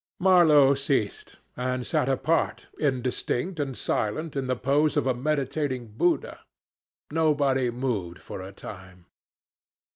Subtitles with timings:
[0.29, 6.39] ."Marlow ceased, and sat apart, indistinct and silent, in the pose of a meditating Buddha.
[7.11, 9.05] Nobody moved for a time.